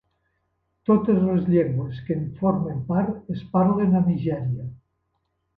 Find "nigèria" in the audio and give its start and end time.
4.11-4.71